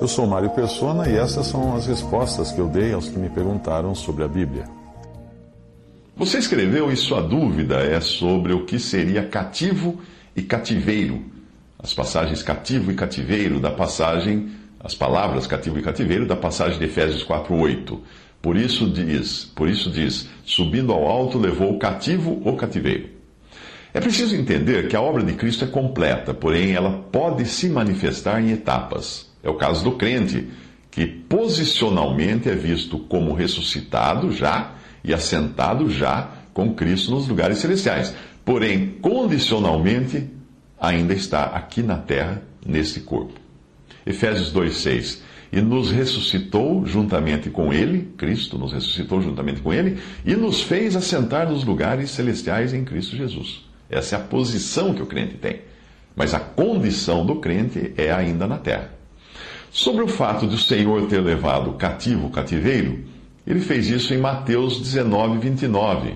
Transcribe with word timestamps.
Eu 0.00 0.06
sou 0.06 0.26
Mário 0.26 0.50
Persona 0.50 1.08
e 1.08 1.16
essas 1.16 1.46
são 1.46 1.74
as 1.74 1.86
respostas 1.86 2.52
que 2.52 2.60
eu 2.60 2.68
dei 2.68 2.92
aos 2.92 3.08
que 3.08 3.18
me 3.18 3.28
perguntaram 3.28 3.94
sobre 3.94 4.22
a 4.24 4.28
Bíblia. 4.28 4.64
Você 6.16 6.38
escreveu 6.38 6.90
e 6.90 6.96
sua 6.96 7.20
dúvida 7.20 7.76
é 7.76 8.00
sobre 8.00 8.52
o 8.52 8.64
que 8.64 8.78
seria 8.78 9.24
cativo 9.24 10.00
e 10.34 10.42
cativeiro. 10.42 11.22
As 11.78 11.94
passagens 11.94 12.42
cativo 12.42 12.90
e 12.90 12.94
cativeiro 12.94 13.60
da 13.60 13.70
passagem, 13.70 14.50
as 14.80 14.94
palavras 14.96 15.46
cativo 15.46 15.78
e 15.78 15.82
cativeiro 15.82 16.26
da 16.26 16.34
passagem 16.34 16.78
de 16.78 16.84
Efésios 16.84 17.24
4:8. 17.24 18.00
Por 18.42 18.56
isso 18.56 18.88
diz, 18.88 19.44
por 19.54 19.68
isso 19.68 19.90
diz, 19.90 20.28
subindo 20.44 20.92
ao 20.92 21.06
alto 21.06 21.38
levou 21.38 21.74
o 21.74 21.78
cativo 21.78 22.42
ou 22.44 22.56
cativeiro. 22.56 23.10
É 23.94 24.00
preciso 24.00 24.34
entender 24.34 24.88
que 24.88 24.96
a 24.96 25.00
obra 25.00 25.22
de 25.22 25.34
Cristo 25.34 25.64
é 25.64 25.68
completa, 25.68 26.34
porém 26.34 26.72
ela 26.72 27.04
pode 27.10 27.44
se 27.46 27.68
manifestar 27.68 28.40
em 28.40 28.50
etapas. 28.50 29.27
É 29.42 29.48
o 29.48 29.54
caso 29.54 29.84
do 29.84 29.92
crente, 29.92 30.48
que 30.90 31.06
posicionalmente 31.06 32.48
é 32.48 32.54
visto 32.54 32.98
como 32.98 33.34
ressuscitado 33.34 34.32
já 34.32 34.72
e 35.04 35.14
assentado 35.14 35.88
já 35.90 36.30
com 36.52 36.74
Cristo 36.74 37.10
nos 37.10 37.28
lugares 37.28 37.58
celestiais. 37.58 38.14
Porém, 38.44 38.96
condicionalmente, 39.00 40.28
ainda 40.80 41.14
está 41.14 41.44
aqui 41.44 41.82
na 41.82 41.96
terra, 41.96 42.42
nesse 42.66 43.00
corpo. 43.00 43.34
Efésios 44.04 44.52
2,6 44.52 45.20
e 45.52 45.60
nos 45.60 45.90
ressuscitou 45.90 46.84
juntamente 46.86 47.50
com 47.50 47.72
Ele, 47.72 48.12
Cristo 48.16 48.58
nos 48.58 48.72
ressuscitou 48.72 49.20
juntamente 49.22 49.60
com 49.60 49.72
Ele, 49.72 49.98
e 50.24 50.36
nos 50.36 50.62
fez 50.62 50.94
assentar 50.94 51.50
nos 51.50 51.64
lugares 51.64 52.10
celestiais 52.10 52.74
em 52.74 52.84
Cristo 52.84 53.16
Jesus. 53.16 53.64
Essa 53.88 54.16
é 54.16 54.18
a 54.18 54.22
posição 54.22 54.94
que 54.94 55.02
o 55.02 55.06
crente 55.06 55.36
tem. 55.36 55.62
Mas 56.14 56.34
a 56.34 56.40
condição 56.40 57.24
do 57.24 57.36
crente 57.36 57.92
é 57.96 58.12
ainda 58.12 58.46
na 58.46 58.58
terra. 58.58 58.97
Sobre 59.70 60.02
o 60.02 60.08
fato 60.08 60.46
de 60.46 60.54
o 60.54 60.58
Senhor 60.58 61.06
ter 61.08 61.20
levado 61.20 61.72
cativo 61.72 62.26
o 62.26 62.30
cativeiro, 62.30 63.04
ele 63.46 63.60
fez 63.60 63.88
isso 63.88 64.14
em 64.14 64.18
Mateus 64.18 64.80
19, 64.80 65.38
29, 65.38 66.14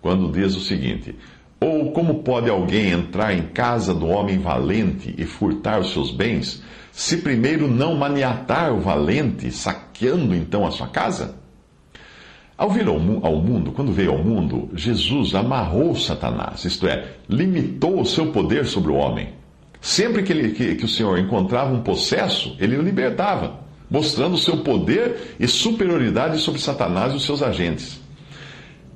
quando 0.00 0.30
diz 0.30 0.56
o 0.56 0.60
seguinte: 0.60 1.14
Ou 1.60 1.92
como 1.92 2.22
pode 2.22 2.48
alguém 2.48 2.90
entrar 2.90 3.32
em 3.34 3.42
casa 3.42 3.92
do 3.92 4.06
homem 4.06 4.38
valente 4.38 5.14
e 5.18 5.24
furtar 5.24 5.80
os 5.80 5.92
seus 5.92 6.10
bens, 6.10 6.62
se 6.92 7.18
primeiro 7.18 7.68
não 7.68 7.96
maniatar 7.96 8.72
o 8.72 8.80
valente, 8.80 9.50
saqueando 9.50 10.34
então 10.34 10.66
a 10.66 10.70
sua 10.70 10.88
casa? 10.88 11.36
Ao 12.56 12.70
vir 12.70 12.88
ao, 12.88 12.98
mundo, 12.98 13.70
quando 13.70 13.92
veio 13.92 14.10
ao 14.10 14.18
mundo, 14.18 14.68
Jesus 14.74 15.32
amarrou 15.36 15.94
Satanás, 15.94 16.64
isto 16.64 16.88
é, 16.88 17.12
limitou 17.28 18.00
o 18.00 18.04
seu 18.04 18.32
poder 18.32 18.66
sobre 18.66 18.90
o 18.90 18.96
homem. 18.96 19.37
Sempre 19.80 20.22
que, 20.22 20.32
ele, 20.32 20.50
que, 20.50 20.74
que 20.74 20.84
o 20.84 20.88
Senhor 20.88 21.18
encontrava 21.18 21.72
um 21.72 21.82
possesso, 21.82 22.56
ele 22.58 22.76
o 22.76 22.82
libertava, 22.82 23.60
mostrando 23.90 24.34
o 24.34 24.38
seu 24.38 24.58
poder 24.58 25.36
e 25.38 25.46
superioridade 25.46 26.38
sobre 26.38 26.60
Satanás 26.60 27.12
e 27.12 27.16
os 27.16 27.24
seus 27.24 27.42
agentes. 27.42 28.00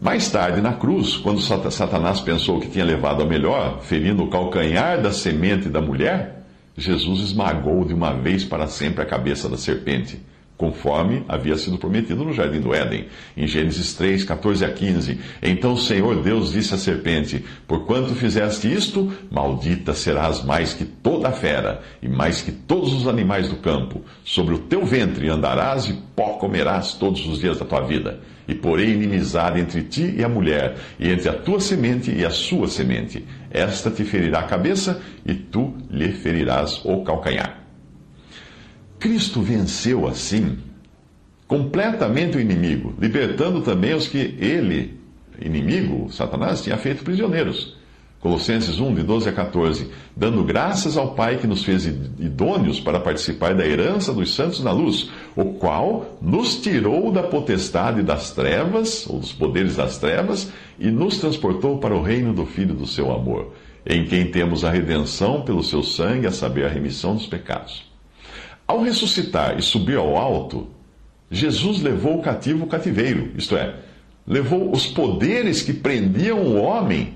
Mais 0.00 0.30
tarde, 0.30 0.62
na 0.62 0.72
cruz, 0.72 1.18
quando 1.18 1.42
Satanás 1.42 2.20
pensou 2.20 2.58
que 2.58 2.70
tinha 2.70 2.84
levado 2.84 3.22
a 3.22 3.26
melhor, 3.26 3.80
ferindo 3.82 4.24
o 4.24 4.30
calcanhar 4.30 5.02
da 5.02 5.12
semente 5.12 5.68
da 5.68 5.80
mulher, 5.80 6.46
Jesus 6.76 7.20
esmagou 7.20 7.84
de 7.84 7.92
uma 7.92 8.14
vez 8.14 8.42
para 8.42 8.66
sempre 8.66 9.02
a 9.02 9.06
cabeça 9.06 9.48
da 9.48 9.58
serpente 9.58 10.18
conforme 10.60 11.24
havia 11.26 11.56
sido 11.56 11.78
prometido 11.78 12.22
no 12.22 12.34
jardim 12.34 12.60
do 12.60 12.74
Éden. 12.74 13.06
Em 13.34 13.46
Gênesis 13.46 13.94
3, 13.94 14.24
14 14.24 14.62
a 14.62 14.70
15. 14.70 15.18
Então 15.42 15.72
o 15.72 15.78
Senhor 15.78 16.22
Deus 16.22 16.52
disse 16.52 16.74
à 16.74 16.76
serpente: 16.76 17.42
Porquanto 17.66 18.14
fizeste 18.14 18.70
isto, 18.70 19.10
maldita 19.30 19.94
serás 19.94 20.44
mais 20.44 20.74
que 20.74 20.84
toda 20.84 21.28
a 21.28 21.32
fera, 21.32 21.80
e 22.02 22.08
mais 22.08 22.42
que 22.42 22.52
todos 22.52 22.92
os 22.92 23.08
animais 23.08 23.48
do 23.48 23.56
campo. 23.56 24.02
Sobre 24.22 24.54
o 24.54 24.58
teu 24.58 24.84
ventre 24.84 25.30
andarás 25.30 25.88
e 25.88 25.94
pó 26.14 26.34
comerás 26.34 26.92
todos 26.92 27.26
os 27.26 27.40
dias 27.40 27.58
da 27.58 27.64
tua 27.64 27.80
vida. 27.80 28.20
E 28.46 28.54
porei 28.54 28.90
inimizade 28.90 29.58
entre 29.58 29.84
ti 29.84 30.14
e 30.18 30.22
a 30.22 30.28
mulher, 30.28 30.76
e 30.98 31.08
entre 31.08 31.30
a 31.30 31.32
tua 31.32 31.58
semente 31.58 32.12
e 32.14 32.22
a 32.22 32.30
sua 32.30 32.68
semente. 32.68 33.24
Esta 33.50 33.90
te 33.90 34.04
ferirá 34.04 34.40
a 34.40 34.44
cabeça, 34.44 35.00
e 35.24 35.32
tu 35.32 35.74
lhe 35.88 36.12
ferirás 36.12 36.82
o 36.84 37.02
calcanhar. 37.02 37.59
Cristo 39.00 39.40
venceu 39.40 40.06
assim 40.06 40.58
completamente 41.48 42.36
o 42.36 42.40
inimigo, 42.40 42.94
libertando 43.00 43.62
também 43.62 43.94
os 43.94 44.06
que 44.06 44.36
ele, 44.38 45.00
inimigo, 45.40 46.12
Satanás, 46.12 46.62
tinha 46.62 46.76
feito 46.76 47.02
prisioneiros. 47.02 47.76
Colossenses 48.20 48.78
1, 48.78 48.96
de 48.96 49.02
12 49.02 49.30
a 49.30 49.32
14. 49.32 49.90
Dando 50.14 50.44
graças 50.44 50.98
ao 50.98 51.14
Pai 51.14 51.38
que 51.38 51.46
nos 51.46 51.64
fez 51.64 51.86
idôneos 51.86 52.78
para 52.78 53.00
participar 53.00 53.54
da 53.54 53.66
herança 53.66 54.12
dos 54.12 54.34
santos 54.34 54.62
na 54.62 54.70
luz, 54.70 55.10
o 55.34 55.54
qual 55.54 56.18
nos 56.20 56.60
tirou 56.60 57.10
da 57.10 57.22
potestade 57.22 58.02
das 58.02 58.30
trevas, 58.30 59.06
ou 59.08 59.18
dos 59.18 59.32
poderes 59.32 59.76
das 59.76 59.96
trevas, 59.96 60.52
e 60.78 60.90
nos 60.90 61.16
transportou 61.18 61.78
para 61.78 61.96
o 61.96 62.02
reino 62.02 62.34
do 62.34 62.44
Filho 62.44 62.74
do 62.74 62.86
seu 62.86 63.10
amor, 63.10 63.54
em 63.86 64.04
quem 64.04 64.30
temos 64.30 64.62
a 64.62 64.70
redenção 64.70 65.40
pelo 65.40 65.64
seu 65.64 65.82
sangue, 65.82 66.26
a 66.26 66.30
saber, 66.30 66.66
a 66.66 66.68
remissão 66.68 67.14
dos 67.14 67.26
pecados. 67.26 67.89
Ao 68.70 68.80
ressuscitar 68.80 69.58
e 69.58 69.62
subir 69.62 69.96
ao 69.96 70.16
alto, 70.16 70.68
Jesus 71.28 71.82
levou 71.82 72.20
o 72.20 72.22
cativo 72.22 72.66
o 72.66 72.68
cativeiro, 72.68 73.32
isto 73.36 73.56
é, 73.56 73.74
levou 74.24 74.72
os 74.72 74.86
poderes 74.86 75.60
que 75.60 75.72
prendiam 75.72 76.38
o 76.38 76.54
homem, 76.54 77.14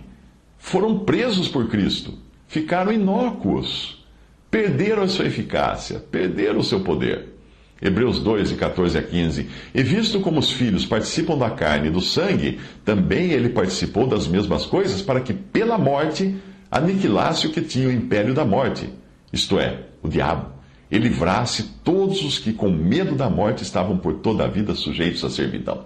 foram 0.58 0.98
presos 0.98 1.46
por 1.46 1.68
Cristo, 1.68 2.18
ficaram 2.48 2.92
inócuos, 2.92 4.04
perderam 4.50 5.04
a 5.04 5.08
sua 5.08 5.26
eficácia, 5.26 6.00
perderam 6.00 6.58
o 6.58 6.64
seu 6.64 6.80
poder. 6.80 7.36
Hebreus 7.80 8.18
2, 8.18 8.50
14 8.50 8.98
a 8.98 9.02
15. 9.04 9.48
E 9.72 9.82
visto 9.84 10.18
como 10.18 10.40
os 10.40 10.50
filhos 10.50 10.84
participam 10.84 11.38
da 11.38 11.50
carne 11.50 11.86
e 11.86 11.92
do 11.92 12.00
sangue, 12.00 12.58
também 12.84 13.30
ele 13.30 13.50
participou 13.50 14.08
das 14.08 14.26
mesmas 14.26 14.66
coisas, 14.66 15.02
para 15.02 15.20
que 15.20 15.32
pela 15.32 15.78
morte 15.78 16.34
aniquilasse 16.68 17.46
o 17.46 17.52
que 17.52 17.60
tinha 17.60 17.86
o 17.86 17.92
império 17.92 18.34
da 18.34 18.44
morte, 18.44 18.90
isto 19.32 19.56
é, 19.56 19.84
o 20.02 20.08
diabo 20.08 20.54
e 20.90 20.98
livrasse 20.98 21.62
todos 21.82 22.22
os 22.22 22.38
que 22.38 22.52
com 22.52 22.70
medo 22.70 23.14
da 23.14 23.28
morte 23.28 23.62
estavam 23.62 23.96
por 23.96 24.14
toda 24.14 24.44
a 24.44 24.48
vida 24.48 24.74
sujeitos 24.74 25.24
à 25.24 25.30
servidão. 25.30 25.84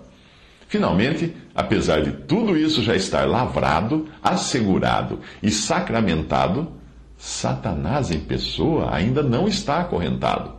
Finalmente, 0.69 1.35
apesar 1.55 2.03
de 2.03 2.13
tudo 2.13 2.57
isso 2.57 2.83
já 2.83 2.95
estar 2.95 3.27
lavrado, 3.27 4.07
assegurado 4.23 5.21
e 5.43 5.51
sacramentado, 5.51 6.69
Satanás 7.17 8.11
em 8.11 8.21
pessoa 8.21 8.95
ainda 8.95 9.23
não 9.23 9.49
está 9.49 9.81
acorrentado. 9.81 10.53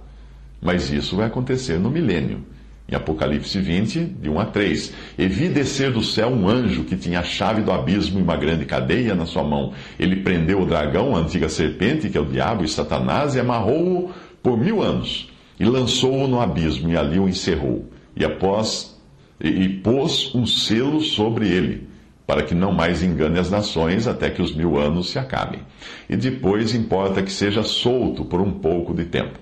Mas 0.61 0.91
isso 0.91 1.15
vai 1.15 1.27
acontecer 1.27 1.79
no 1.79 1.91
milênio. 1.91 2.43
Em 2.91 2.95
Apocalipse 2.95 3.59
20, 3.59 4.03
de 4.03 4.29
1 4.29 4.39
a 4.39 4.45
3. 4.45 4.93
E 5.17 5.27
vi 5.27 5.47
descer 5.47 5.91
do 5.91 6.03
céu 6.03 6.29
um 6.29 6.49
anjo 6.49 6.83
que 6.83 6.97
tinha 6.97 7.19
a 7.19 7.23
chave 7.23 7.61
do 7.61 7.71
abismo 7.71 8.19
e 8.19 8.23
uma 8.23 8.35
grande 8.35 8.65
cadeia 8.65 9.13
na 9.13 9.27
sua 9.27 9.43
mão. 9.43 9.73
Ele 9.99 10.17
prendeu 10.17 10.59
o 10.59 10.65
dragão, 10.65 11.15
a 11.15 11.19
antiga 11.19 11.47
serpente, 11.47 12.09
que 12.09 12.17
é 12.17 12.21
o 12.21 12.25
diabo 12.25 12.65
e 12.65 12.67
Satanás, 12.67 13.35
e 13.35 13.39
amarrou-o 13.39 14.11
por 14.41 14.57
mil 14.57 14.81
anos, 14.81 15.29
e 15.59 15.65
lançou-o 15.65 16.27
no 16.27 16.39
abismo, 16.39 16.89
e 16.89 16.97
ali 16.97 17.19
o 17.19 17.27
encerrou. 17.27 17.89
E 18.15 18.23
após 18.23 18.97
e, 19.41 19.47
e 19.47 19.69
pôs 19.69 20.33
um 20.35 20.45
selo 20.45 21.01
sobre 21.01 21.47
ele, 21.47 21.87
para 22.27 22.43
que 22.43 22.53
não 22.53 22.71
mais 22.71 23.01
engane 23.01 23.39
as 23.39 23.49
nações 23.49 24.05
até 24.05 24.29
que 24.29 24.41
os 24.41 24.55
mil 24.55 24.77
anos 24.77 25.09
se 25.09 25.17
acabem. 25.17 25.61
E 26.09 26.15
depois 26.15 26.75
importa 26.75 27.23
que 27.23 27.31
seja 27.31 27.63
solto 27.63 28.23
por 28.23 28.39
um 28.39 28.51
pouco 28.51 28.93
de 28.93 29.05
tempo. 29.05 29.39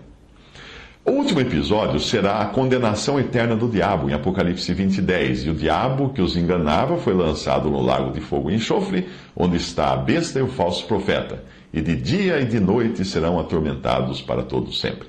O 1.10 1.12
último 1.12 1.40
episódio 1.40 2.02
será 2.02 2.42
a 2.42 2.48
condenação 2.48 3.18
eterna 3.18 3.56
do 3.56 3.70
diabo, 3.70 4.10
em 4.10 4.14
Apocalipse 4.14 4.74
20, 4.74 5.02
10. 5.02 5.46
E 5.46 5.50
o 5.50 5.56
diabo 5.56 6.10
que 6.10 6.22
os 6.22 6.36
enganava 6.36 6.98
foi 6.98 7.14
lançado 7.14 7.70
no 7.70 7.82
lago 7.82 8.12
de 8.12 8.20
fogo 8.20 8.52
e 8.52 8.56
enxofre, 8.56 9.08
onde 9.34 9.56
está 9.56 9.94
a 9.94 9.96
besta 9.96 10.38
e 10.38 10.42
o 10.42 10.50
falso 10.50 10.86
profeta. 10.86 11.46
E 11.72 11.80
de 11.80 11.96
dia 11.96 12.42
e 12.42 12.46
de 12.46 12.60
noite 12.60 13.06
serão 13.06 13.40
atormentados 13.40 14.22
para 14.22 14.44
todo 14.44 14.74
sempre. 14.74 15.08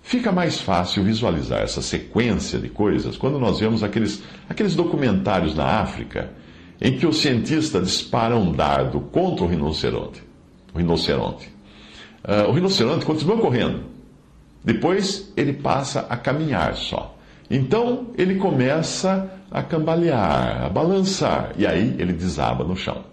Fica 0.00 0.32
mais 0.32 0.62
fácil 0.62 1.04
visualizar 1.04 1.60
essa 1.60 1.82
sequência 1.82 2.58
de 2.58 2.70
coisas 2.70 3.14
quando 3.14 3.38
nós 3.38 3.60
vemos 3.60 3.82
aqueles, 3.82 4.22
aqueles 4.48 4.74
documentários 4.74 5.54
na 5.54 5.66
África 5.66 6.30
em 6.80 6.96
que 6.96 7.06
o 7.06 7.12
cientista 7.12 7.82
dispara 7.82 8.34
um 8.34 8.50
dardo 8.50 8.98
contra 8.98 9.44
o 9.44 9.48
rinoceronte. 9.48 10.22
o 10.72 10.78
rinoceronte. 10.78 11.50
Uh, 12.24 12.48
o 12.48 12.52
rinoceronte 12.52 13.04
continua 13.04 13.36
correndo. 13.36 13.91
Depois 14.64 15.32
ele 15.36 15.52
passa 15.52 16.06
a 16.08 16.16
caminhar 16.16 16.74
só. 16.74 17.16
Então 17.50 18.08
ele 18.16 18.36
começa 18.36 19.30
a 19.50 19.62
cambalear, 19.62 20.64
a 20.64 20.68
balançar, 20.68 21.52
e 21.58 21.66
aí 21.66 21.94
ele 21.98 22.12
desaba 22.12 22.64
no 22.64 22.76
chão. 22.76 23.04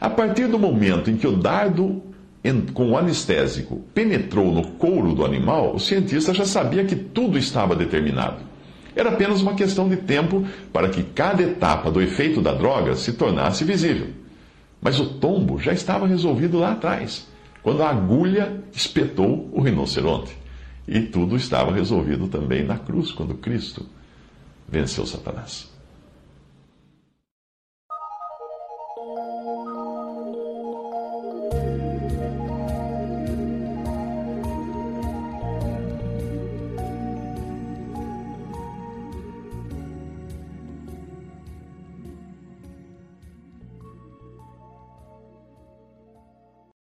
A 0.00 0.08
partir 0.08 0.46
do 0.46 0.58
momento 0.58 1.10
em 1.10 1.16
que 1.16 1.26
o 1.26 1.36
dardo 1.36 2.02
com 2.72 2.92
o 2.92 2.96
anestésico 2.96 3.82
penetrou 3.92 4.52
no 4.52 4.68
couro 4.72 5.12
do 5.14 5.24
animal, 5.24 5.74
o 5.74 5.80
cientista 5.80 6.32
já 6.32 6.44
sabia 6.44 6.84
que 6.84 6.94
tudo 6.94 7.36
estava 7.36 7.74
determinado. 7.74 8.36
Era 8.94 9.10
apenas 9.10 9.42
uma 9.42 9.54
questão 9.54 9.88
de 9.88 9.96
tempo 9.96 10.46
para 10.72 10.88
que 10.88 11.02
cada 11.02 11.42
etapa 11.42 11.90
do 11.90 12.00
efeito 12.00 12.40
da 12.40 12.54
droga 12.54 12.94
se 12.94 13.12
tornasse 13.12 13.64
visível. 13.64 14.08
Mas 14.80 14.98
o 15.00 15.06
tombo 15.06 15.58
já 15.58 15.72
estava 15.72 16.06
resolvido 16.06 16.58
lá 16.58 16.72
atrás, 16.72 17.26
quando 17.62 17.82
a 17.82 17.90
agulha 17.90 18.62
espetou 18.72 19.50
o 19.52 19.60
rinoceronte. 19.60 20.36
E 20.88 21.02
tudo 21.02 21.36
estava 21.36 21.70
resolvido 21.70 22.28
também 22.28 22.64
na 22.64 22.78
cruz, 22.78 23.12
quando 23.12 23.34
Cristo 23.34 23.84
venceu 24.66 25.06
Satanás. 25.06 25.68